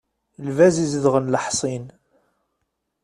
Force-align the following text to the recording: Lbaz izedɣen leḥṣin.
Lbaz 0.45 0.75
izedɣen 0.83 1.31
leḥṣin. 1.33 1.85